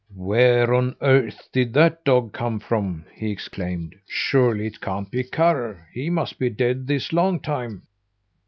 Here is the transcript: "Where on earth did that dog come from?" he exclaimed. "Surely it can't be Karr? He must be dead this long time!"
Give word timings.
"Where 0.15 0.73
on 0.73 0.95
earth 1.01 1.47
did 1.53 1.73
that 1.73 2.03
dog 2.03 2.33
come 2.33 2.59
from?" 2.59 3.05
he 3.13 3.29
exclaimed. 3.29 3.93
"Surely 4.07 4.65
it 4.65 4.81
can't 4.81 5.11
be 5.11 5.23
Karr? 5.23 5.87
He 5.93 6.09
must 6.09 6.39
be 6.39 6.49
dead 6.49 6.87
this 6.87 7.13
long 7.13 7.39
time!" 7.39 7.83